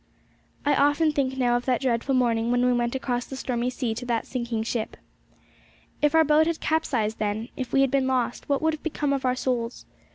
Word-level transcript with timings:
I 0.65 0.73
often 0.73 1.11
think 1.11 1.37
now 1.37 1.55
of 1.57 1.65
that 1.65 1.81
dreadful 1.81 2.15
morning 2.15 2.49
when 2.49 2.65
we 2.65 2.73
went 2.73 2.95
across 2.95 3.27
the 3.27 3.35
stormy 3.35 3.69
sea 3.69 3.93
to 3.93 4.05
that 4.07 4.25
sinking 4.25 4.63
ship. 4.63 4.97
If 6.01 6.15
our 6.15 6.23
boat 6.23 6.47
had 6.47 6.59
capsized 6.59 7.19
then, 7.19 7.49
if 7.55 7.71
we 7.71 7.81
had 7.81 7.91
been 7.91 8.07
lost, 8.07 8.49
what 8.49 8.63
would 8.63 8.73
have 8.73 8.81
become 8.81 9.13
of 9.13 9.25
our 9.25 9.35
souls? 9.35 9.85